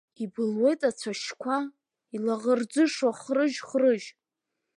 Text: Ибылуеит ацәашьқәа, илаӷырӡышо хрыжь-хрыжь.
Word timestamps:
Ибылуеит 0.23 0.81
ацәашьқәа, 0.89 1.55
илаӷырӡышо 2.15 3.09
хрыжь-хрыжь. 3.21 4.07